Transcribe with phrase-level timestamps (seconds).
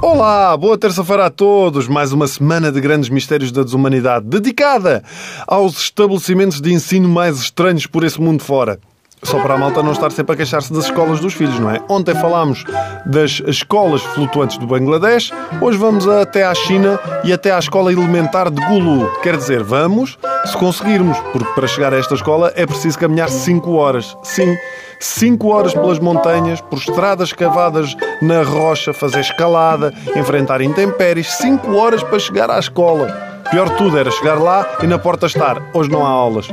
[0.00, 1.88] Olá, boa terça-feira a todos.
[1.88, 5.02] Mais uma semana de grandes mistérios da desumanidade, dedicada
[5.46, 8.78] aos estabelecimentos de ensino mais estranhos por esse mundo fora.
[9.26, 11.80] Só para a malta não estar sempre a queixar-se das escolas dos filhos, não é?
[11.88, 12.62] Ontem falámos
[13.04, 18.48] das escolas flutuantes do Bangladesh, hoje vamos até à China e até à escola elementar
[18.52, 19.10] de Gulu.
[19.24, 23.68] Quer dizer, vamos se conseguirmos, porque para chegar a esta escola é preciso caminhar 5
[23.72, 24.16] horas.
[24.22, 24.56] Sim,
[25.00, 31.32] 5 horas pelas montanhas, por estradas cavadas na rocha, fazer escalada, enfrentar intempéries.
[31.32, 33.08] 5 horas para chegar à escola.
[33.50, 35.60] Pior tudo era chegar lá e na porta estar.
[35.74, 36.48] Hoje não há aulas.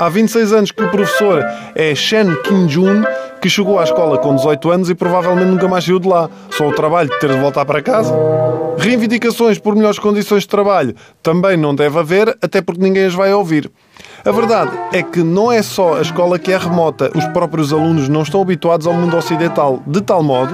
[0.00, 1.44] Há 26 anos que o professor
[1.76, 3.04] é Shen Kim-jun,
[3.40, 6.28] que chegou à escola com 18 anos e provavelmente nunca mais saiu de lá.
[6.50, 8.12] Só o trabalho de ter de voltar para casa.
[8.76, 13.32] Reivindicações por melhores condições de trabalho também não deve haver, até porque ninguém as vai
[13.32, 13.70] ouvir.
[14.24, 18.08] A verdade é que não é só a escola que é remota, os próprios alunos
[18.08, 20.52] não estão habituados ao mundo ocidental, de tal modo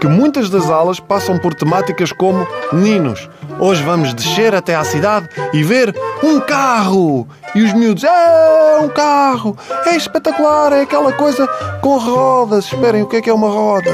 [0.00, 5.28] que muitas das aulas passam por temáticas como Meninos, hoje vamos descer até à cidade
[5.52, 7.26] e ver um carro!
[7.54, 9.56] E os miúdos, é um carro!
[9.86, 11.46] É espetacular, é aquela coisa
[11.80, 12.66] com rodas.
[12.66, 13.90] Esperem, o que é que é uma roda?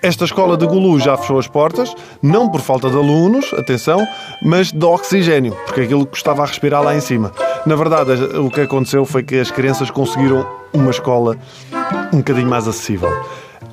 [0.00, 4.06] Esta escola de Gulu já fechou as portas, não por falta de alunos, atenção,
[4.40, 7.32] mas de oxigênio, porque aquilo custava a respirar lá em cima.
[7.66, 11.36] Na verdade, o que aconteceu foi que as crianças conseguiram uma escola
[12.12, 13.10] um bocadinho mais acessível.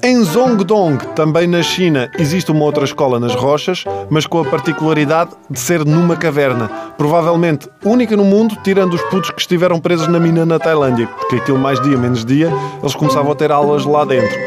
[0.06, 5.32] Em Zongdong, também na China, existe uma outra escola nas rochas, mas com a particularidade
[5.50, 6.68] de ser numa caverna.
[6.96, 11.38] Provavelmente única no mundo, tirando os putos que estiveram presos na mina na Tailândia, porque
[11.38, 14.38] aquilo mais dia menos dia, eles começavam a ter aulas lá dentro.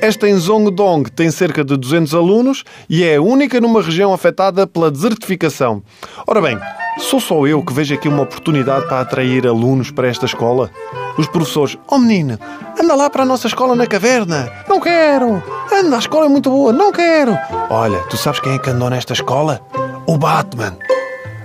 [0.00, 4.66] Esta em Zongdong tem cerca de 200 alunos e é a única numa região afetada
[4.66, 5.82] pela desertificação.
[6.26, 6.58] Ora bem,
[6.96, 10.70] sou só eu que vejo aqui uma oportunidade para atrair alunos para esta escola?
[11.18, 12.38] Os professores, oh menino,
[12.80, 14.50] anda lá para a nossa escola na caverna.
[14.68, 15.42] Não quero.
[15.72, 16.72] Anda, a escola é muito boa.
[16.72, 17.36] Não quero.
[17.68, 19.60] Olha, tu sabes quem é que andou nesta escola?
[20.06, 20.76] O Batman.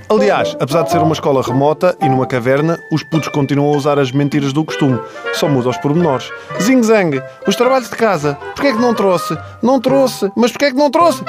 [0.10, 4.00] Aliás, apesar de ser uma escola remota e numa caverna, os putos continuam a usar
[4.00, 4.98] as mentiras do costume.
[5.34, 6.32] Só muda os pormenores.
[6.62, 8.36] Zing Zang, os trabalhos de casa.
[8.56, 9.38] Porquê é que não trouxe?
[9.62, 10.32] Não trouxe.
[10.34, 11.26] Mas porquê é que não trouxe?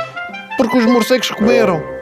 [0.57, 1.98] Porque os morcegos comeram.